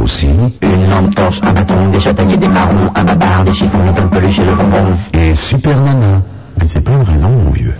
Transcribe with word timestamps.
aussi. 0.00 0.28
Une 0.62 0.90
lampe 0.90 1.14
torche, 1.14 1.40
un 1.42 1.52
bâton, 1.52 1.88
des 1.90 2.00
châtaigniers, 2.00 2.36
des 2.36 2.48
marrons, 2.48 2.90
un 2.94 3.04
babar, 3.04 3.44
des 3.44 3.52
chiffons, 3.52 3.78
un 3.96 4.06
peluche 4.06 4.38
et 4.38 4.44
le 4.44 4.54
bonbon. 4.54 4.96
Et 5.14 5.34
Super 5.34 5.76
Nana. 5.80 6.22
Mais 6.58 6.66
c'est 6.66 6.80
pas 6.80 6.90
une 6.90 7.10
raison, 7.10 7.28
mon 7.28 7.50
vieux. 7.50 7.74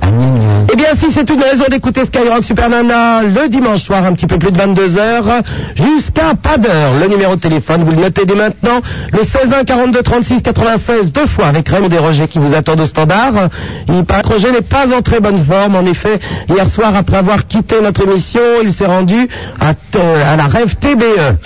Eh 0.73 0.77
bien, 0.77 0.95
si 0.95 1.11
c'est 1.11 1.29
une 1.29 1.43
raison 1.43 1.65
d'écouter 1.69 2.07
Skyrock 2.07 2.45
Super 2.45 2.71
Nana 2.71 3.23
le 3.23 3.49
dimanche 3.49 3.83
soir, 3.83 4.07
un 4.07 4.15
petit 4.15 4.27
peu 4.27 4.39
plus 4.39 4.53
de 4.53 4.59
22h, 4.59 5.43
jusqu'à 5.75 6.35
pas 6.41 6.57
d'heure. 6.57 6.93
Le 6.99 7.09
numéro 7.09 7.37
de 7.37 7.41
téléphone, 7.41 7.85
vous 7.85 7.91
le 7.91 7.99
notez 7.99 8.25
dès 8.25 8.35
maintenant, 8.35 8.81
le 9.13 9.23
16 9.23 9.53
1 9.53 9.65
42 9.65 10.03
36 10.03 10.43
96, 10.43 11.13
deux 11.13 11.27
fois 11.27 11.49
avec 11.49 11.69
Raymond 11.69 11.89
Desrochers 11.89 12.29
qui 12.29 12.39
vous 12.39 12.55
attendent 12.55 12.81
au 12.81 12.87
standard. 12.87 13.51
Il 13.89 14.05
paraît 14.05 14.23
que 14.23 14.29
Roger 14.29 14.51
n'est 14.51 14.63
pas 14.63 14.95
en 14.97 15.03
très 15.03 15.21
bonne 15.21 15.45
forme. 15.45 15.75
En 15.75 15.85
effet, 15.85 16.19
hier 16.49 16.67
soir, 16.67 16.97
après 16.97 17.19
avoir 17.19 17.47
quitté 17.47 17.77
notre 17.83 18.09
émission, 18.09 18.41
il 18.63 18.73
s'est 18.73 18.87
rendu 18.87 19.29
à, 19.61 19.75
euh, 19.97 20.33
à 20.33 20.37
la 20.37 20.45
rêve 20.45 20.77
TBE. 20.77 21.37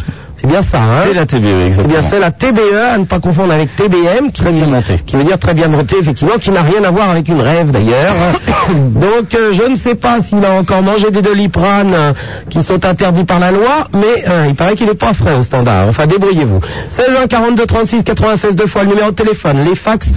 C'est 0.45 0.51
bien 0.51 0.61
ça, 0.61 0.79
hein 0.79 1.05
C'est 1.07 1.15
la 1.15 1.25
TBE, 1.25 1.67
exactement. 1.69 1.89
bien 1.89 2.03
c'est 2.03 2.19
la 2.19 2.31
TBE, 2.31 2.77
à 2.93 2.99
ne 2.99 3.05
pas 3.05 3.19
confondre 3.19 3.55
avec 3.55 3.75
TBM, 3.77 4.31
qui, 4.31 4.43
bien 4.43 4.67
monté. 4.67 4.99
qui 5.07 5.17
veut 5.17 5.25
dire 5.25 5.39
très 5.39 5.55
bien 5.55 5.69
monté, 5.69 5.97
effectivement, 5.99 6.35
qui 6.39 6.51
n'a 6.51 6.61
rien 6.61 6.85
à 6.85 6.91
voir 6.91 7.09
avec 7.09 7.29
une 7.29 7.41
rêve 7.41 7.71
d'ailleurs. 7.71 8.15
Donc 8.69 9.35
euh, 9.35 9.55
je 9.55 9.63
ne 9.71 9.75
sais 9.75 9.95
pas 9.95 10.21
s'il 10.21 10.45
a 10.45 10.53
encore 10.53 10.83
mangé 10.83 11.11
des 11.11 11.23
doliprane 11.23 11.93
euh, 11.95 12.13
qui 12.51 12.63
sont 12.63 12.85
interdits 12.85 13.25
par 13.25 13.39
la 13.39 13.53
loi, 13.53 13.89
mais 13.95 14.29
euh, 14.29 14.45
il 14.47 14.55
paraît 14.55 14.75
qu'il 14.75 14.87
n'est 14.87 14.93
pas 14.93 15.15
frais 15.15 15.35
au 15.35 15.43
standard. 15.43 15.89
Enfin, 15.89 16.07
débrouillez-vous. 16.07 16.61
16 16.91 17.07
1 17.23 17.27
42 17.27 17.65
36 17.65 18.05
96 18.05 18.55
deux 18.55 18.67
fois 18.67 18.83
le 18.83 18.91
numéro 18.91 19.13
de 19.13 19.17
téléphone, 19.17 19.65
les 19.65 19.75
fax 19.75 20.11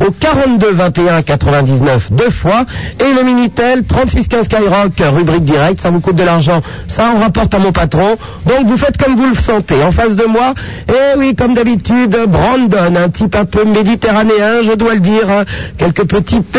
au 0.00 0.10
42 0.12 0.72
21 0.72 1.20
99 1.20 2.10
deux 2.10 2.30
fois 2.30 2.64
et 3.00 3.12
le 3.12 3.22
minitel 3.22 3.84
36 3.84 4.28
15 4.28 4.44
Skyrock 4.46 4.92
rubrique 5.14 5.44
direct, 5.44 5.78
ça 5.78 5.90
vous 5.90 6.00
coûte 6.00 6.16
de 6.16 6.24
l'argent, 6.24 6.62
ça 6.88 7.10
en 7.14 7.20
rapporte 7.20 7.52
à 7.52 7.58
mon 7.58 7.72
patron. 7.72 8.16
Donc 8.46 8.64
vous 8.64 8.78
faites 8.78 8.96
comme 8.96 9.14
vous 9.16 9.28
le 9.28 9.36
sentez. 9.36 9.73
En 9.82 9.90
face 9.90 10.16
de 10.16 10.24
moi, 10.24 10.54
et 10.88 11.18
oui, 11.18 11.34
comme 11.34 11.54
d'habitude, 11.54 12.16
Brandon, 12.28 12.96
un 12.96 13.08
type 13.08 13.34
un 13.34 13.44
peu 13.44 13.64
méditerranéen, 13.64 14.62
je 14.62 14.72
dois 14.72 14.94
le 14.94 15.00
dire, 15.00 15.28
hein. 15.28 15.44
quelques 15.78 16.04
petits 16.04 16.40
P, 16.40 16.58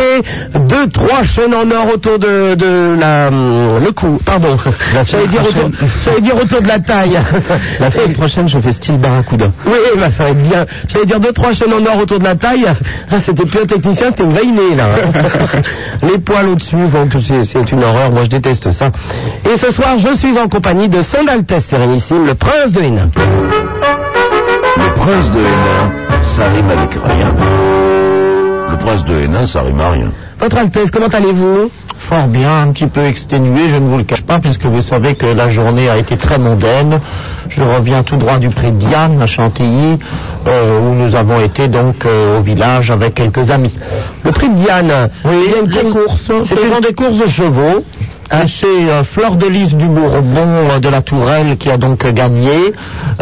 deux, 0.67 0.87
trois 0.89 1.23
chaînes 1.23 1.53
en 1.53 1.69
or 1.71 1.93
autour 1.93 2.19
de, 2.19 2.55
de 2.55 2.95
la, 2.99 3.27
hum, 3.27 3.83
le 3.83 3.91
cou, 3.91 4.19
pardon. 4.25 4.57
J'allais 5.09 5.27
dire, 5.27 5.41
autour, 5.41 6.21
dire 6.21 6.35
autour 6.35 6.61
de 6.61 6.67
la 6.67 6.79
taille. 6.79 7.17
La 7.79 7.89
semaine 7.91 8.13
prochaine, 8.13 8.47
je 8.47 8.59
fais 8.59 8.71
style 8.71 8.97
Barracuda. 8.97 9.51
Oui, 9.65 9.73
bah 9.97 10.09
ça 10.09 10.25
va 10.25 10.29
être 10.31 10.43
bien. 10.43 10.65
J'allais 10.87 11.05
dire 11.05 11.19
deux, 11.19 11.31
trois 11.31 11.53
chaînes 11.53 11.73
en 11.73 11.85
or 11.85 11.99
autour 12.01 12.19
de 12.19 12.23
la 12.23 12.35
taille. 12.35 12.65
Ah, 13.11 13.19
c'était 13.19 13.45
plus 13.45 13.59
un 13.59 13.65
technicien, 13.65 14.07
c'était 14.09 14.23
une 14.23 14.33
vainée, 14.33 14.75
là. 14.75 14.85
Les 16.01 16.17
poils 16.17 16.47
au-dessus, 16.49 16.75
c'est 17.45 17.71
une 17.71 17.83
horreur. 17.83 18.11
Moi, 18.11 18.23
je 18.23 18.29
déteste 18.29 18.71
ça. 18.71 18.91
Et 19.49 19.57
ce 19.57 19.71
soir, 19.71 19.97
je 19.99 20.13
suis 20.15 20.37
en 20.37 20.47
compagnie 20.47 20.89
de 20.89 21.01
Son 21.01 21.27
Altesse 21.27 21.65
Sérénissime, 21.65 22.25
le 22.25 22.33
prince 22.33 22.71
de 22.71 22.81
Hénin. 22.81 23.04
Le 23.05 24.93
prince 24.95 25.31
de 25.31 25.39
Hénin, 25.39 26.23
ça 26.23 26.43
rime 26.47 26.69
avec 26.69 26.93
rien. 26.93 27.35
Le 28.71 28.77
prince 28.77 29.05
de 29.05 29.13
Hénin, 29.15 29.45
ça 29.45 29.61
rime 29.61 29.79
à 29.79 29.91
rien. 29.91 30.11
Votre 30.39 30.57
Altesse, 30.57 30.89
comment 30.91 31.07
allez-vous? 31.07 31.69
Fort 31.97 32.27
bien, 32.27 32.63
un 32.63 32.71
petit 32.71 32.87
peu 32.87 33.05
exténué, 33.05 33.69
je 33.71 33.75
ne 33.77 33.87
vous 33.87 33.97
le 33.97 34.03
cache 34.03 34.21
pas, 34.23 34.39
puisque 34.39 34.65
vous 34.65 34.81
savez 34.81 35.15
que 35.15 35.25
la 35.25 35.49
journée 35.49 35.89
a 35.89 35.97
été 35.97 36.17
très 36.17 36.37
mondaine. 36.37 36.99
Je 37.49 37.61
reviens 37.61 38.03
tout 38.03 38.17
droit 38.17 38.37
du 38.37 38.49
prix 38.49 38.71
de 38.71 38.77
Diane, 38.77 39.21
à 39.21 39.27
Chantilly, 39.27 39.97
euh, 40.47 40.79
où 40.79 40.93
nous 40.93 41.15
avons 41.15 41.39
été 41.39 41.67
donc 41.67 42.05
euh, 42.05 42.39
au 42.39 42.41
village 42.41 42.91
avec 42.91 43.13
quelques 43.13 43.49
amis. 43.49 43.77
Le 44.23 44.31
prix 44.31 44.49
de 44.49 44.55
Diane. 44.55 45.09
Oui, 45.23 45.35
il 45.45 45.51
y 45.51 45.55
a 45.55 45.59
une 45.59 45.91
course. 45.91 46.27
courses. 46.27 46.49
Ce 46.49 46.55
sont 46.55 46.81
des 46.81 46.93
courses 46.93 47.17
de 47.17 47.27
chevaux. 47.27 47.83
Et 48.31 48.47
C'est 48.47 48.89
euh, 48.89 49.03
Fleur 49.03 49.35
de 49.35 49.45
Lys 49.45 49.75
du 49.75 49.85
Bourbon 49.85 50.47
euh, 50.47 50.79
de 50.79 50.89
la 50.89 51.01
Tourelle 51.01 51.57
qui 51.57 51.69
a 51.69 51.77
donc 51.77 52.05
gagné 52.11 52.73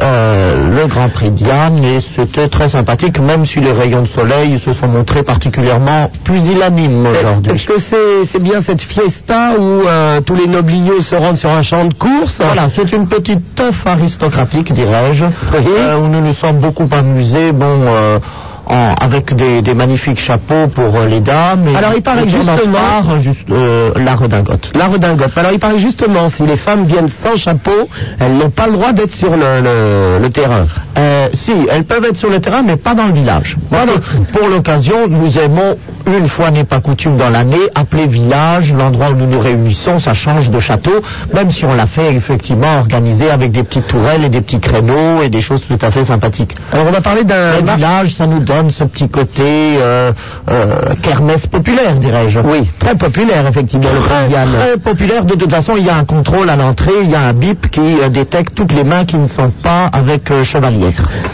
euh, 0.01 0.69
le 0.81 0.87
Grand 0.87 1.09
Prix 1.09 1.31
Diane 1.31 1.83
et 1.83 1.99
c'était 1.99 2.47
très 2.47 2.69
sympathique, 2.69 3.19
même 3.19 3.45
si 3.45 3.59
les 3.59 3.71
rayons 3.73 4.01
de 4.03 4.07
soleil 4.07 4.57
se 4.59 4.71
sont 4.71 4.87
montrés 4.87 5.23
particulièrement 5.23 6.09
pusillanimes 6.23 7.05
Est-ce 7.05 7.19
aujourd'hui. 7.19 7.65
que 7.65 7.79
c'est 7.79 8.23
c'est 8.25 8.41
bien 8.41 8.61
cette 8.61 8.81
fiesta 8.81 9.51
où 9.59 9.81
euh, 9.87 10.21
tous 10.21 10.35
les 10.35 10.47
nobliaux 10.47 11.01
se 11.01 11.15
rendent 11.15 11.37
sur 11.37 11.51
un 11.51 11.61
champ 11.63 11.85
de 11.85 11.93
course? 11.93 12.41
Voilà, 12.43 12.69
c'est 12.73 12.91
une 12.93 13.07
petite 13.07 13.55
teuf 13.55 13.85
aristocratique, 13.85 14.73
dirais-je, 14.73 15.25
euh, 15.25 15.97
où 15.99 16.07
nous 16.07 16.21
nous 16.21 16.33
sommes 16.33 16.59
beaucoup 16.59 16.87
amusés, 16.91 17.51
bon, 17.51 17.65
euh, 17.87 18.19
en- 18.65 18.95
avec 19.01 19.35
des, 19.35 19.61
des 19.61 19.73
magnifiques 19.73 20.19
chapeaux 20.19 20.67
pour 20.73 20.95
euh, 20.95 21.07
les 21.07 21.19
dames. 21.19 21.67
Et 21.67 21.75
Alors, 21.75 21.91
il 21.95 22.01
paraît 22.01 22.27
justement- 22.27 22.55
part, 22.73 23.19
juste, 23.19 23.39
euh, 23.51 23.91
la 23.95 24.15
redingote. 24.15 24.71
La 24.75 24.87
redingote. 24.87 25.31
Alors 25.37 25.51
il 25.51 25.59
paraît 25.59 25.79
justement, 25.79 26.27
si 26.29 26.43
les 26.43 26.57
femmes 26.57 26.83
viennent 26.85 27.07
sans 27.07 27.35
chapeau, 27.35 27.89
elles 28.19 28.33
n'ont 28.37 28.49
pas 28.49 28.67
le 28.67 28.73
droit 28.73 28.93
d'être 28.93 29.11
sur 29.11 29.31
le, 29.31 29.61
le- 29.61 30.19
le 30.21 30.29
terrain. 30.29 30.65
Euh, 30.97 31.27
si, 31.33 31.51
elles 31.71 31.83
peuvent 31.83 32.05
être 32.05 32.15
sur 32.17 32.29
le 32.29 32.39
terrain, 32.39 32.61
mais 32.65 32.75
pas 32.77 32.93
dans 32.93 33.07
le 33.07 33.13
village. 33.13 33.57
Voilà. 33.69 33.93
Pour 34.31 34.47
l'occasion, 34.47 34.95
nous 35.09 35.37
aimons, 35.39 35.77
une 36.07 36.27
fois 36.27 36.51
n'est 36.51 36.63
pas 36.63 36.79
coutume 36.79 37.17
dans 37.17 37.29
l'année, 37.29 37.57
appeler 37.75 38.05
village 38.07 38.73
l'endroit 38.73 39.09
où 39.11 39.15
nous 39.15 39.27
nous 39.27 39.39
réunissons, 39.39 39.99
ça 39.99 40.13
change 40.13 40.49
de 40.51 40.59
château, 40.59 40.91
même 41.33 41.51
si 41.51 41.65
on 41.65 41.73
l'a 41.73 41.85
fait 41.85 42.13
effectivement 42.13 42.77
organisé 42.79 43.29
avec 43.31 43.51
des 43.51 43.63
petites 43.63 43.87
tourelles 43.87 44.23
et 44.25 44.29
des 44.29 44.41
petits 44.41 44.59
créneaux 44.59 45.21
et 45.23 45.29
des 45.29 45.41
choses 45.41 45.61
tout 45.67 45.77
à 45.81 45.91
fait 45.91 46.03
sympathiques. 46.03 46.55
Alors 46.71 46.85
on 46.87 46.91
va 46.91 47.01
parler 47.01 47.23
d'un... 47.23 47.53
Village, 47.75 48.13
ça 48.15 48.27
nous 48.27 48.39
donne 48.39 48.69
ce 48.69 48.83
petit 48.83 49.09
côté 49.09 49.43
euh, 49.79 50.11
euh, 50.49 50.93
kermesse 51.01 51.47
populaire, 51.47 51.93
dirais-je. 51.95 52.39
Oui, 52.39 52.69
très 52.79 52.95
populaire 52.95 53.47
effectivement 53.47 53.87
Très, 54.07 54.77
populaire. 54.77 55.25
De 55.25 55.35
toute 55.35 55.51
façon, 55.51 55.73
il 55.77 55.85
y 55.85 55.89
a 55.89 55.95
un 55.95 56.03
contrôle 56.03 56.49
à 56.49 56.55
l'entrée, 56.55 56.91
il 57.03 57.09
y 57.09 57.15
a 57.15 57.21
un 57.21 57.33
bip 57.33 57.69
qui 57.71 57.79
euh, 58.01 58.09
détecte 58.09 58.53
toutes 58.55 58.73
les 58.73 58.83
mains 58.83 59.05
qui 59.05 59.15
ne 59.17 59.27
sont 59.27 59.49
pas 59.63 59.85
avec 59.93 60.29
euh, 60.31 60.43
chevalier. 60.43 60.93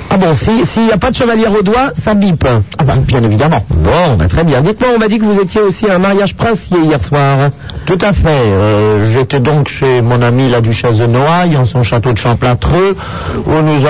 Ah 0.10 0.18
bon, 0.18 0.34
si- 0.34 0.66
s'il 0.66 0.84
n'y 0.86 0.92
a 0.92 0.98
pas 0.98 1.12
de 1.12 1.16
chevalier 1.16 1.48
au 1.48 1.62
doigt, 1.64 1.92
ça 1.96 2.14
bipe. 2.14 2.46
Ah 2.78 2.84
ben, 2.84 2.98
bien 2.98 3.24
évidemment. 3.24 3.64
Bon, 3.70 4.16
bah, 4.18 4.26
très 4.28 4.44
bien. 4.44 4.59
Dites-moi, 4.62 4.90
on 4.96 5.00
m'a 5.00 5.08
dit 5.08 5.20
que 5.20 5.26
vous 5.26 5.40
étiez 5.40 5.62
aussi 5.62 5.88
à 5.90 5.96
un 5.96 6.00
mariage 6.00 6.36
princier 6.36 6.78
hier 6.80 7.02
soir. 7.02 7.50
Tout 7.86 7.98
à 8.02 8.14
fait. 8.14 8.28
Euh, 8.30 9.12
J'étais 9.14 9.40
donc 9.40 9.68
chez 9.68 10.02
mon 10.02 10.22
amie 10.22 10.50
la 10.50 10.62
duchesse 10.62 10.98
de 10.98 11.06
Noailles, 11.06 11.58
en 11.58 11.66
son 11.66 11.84
château 11.84 12.12
de 12.14 12.18
Champlatreux, 12.18 12.96
où 13.46 13.52
nous 13.62 13.78